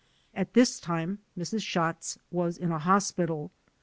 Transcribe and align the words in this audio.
At 0.33 0.55
this 0.55 0.79
time 0.79 1.19
Mrs. 1.37 1.61
Schatz 1.61 2.17
was 2.31 2.57
in 2.57 2.71
a 2.71 2.79
hospital. 2.79 3.51